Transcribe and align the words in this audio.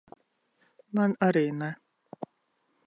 Man 0.99 1.13
arī 1.27 1.45
ne. 1.59 1.71